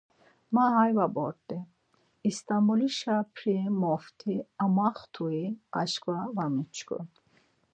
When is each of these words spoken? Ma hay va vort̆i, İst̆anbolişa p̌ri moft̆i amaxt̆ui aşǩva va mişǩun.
Ma 0.53 0.63
hay 0.75 0.91
va 0.97 1.05
vort̆i, 1.15 1.57
İst̆anbolişa 2.29 3.15
p̌ri 3.33 3.55
moft̆i 3.81 4.35
amaxt̆ui 4.63 5.41
aşǩva 5.79 6.17
va 6.35 6.45
mişǩun. 6.55 7.07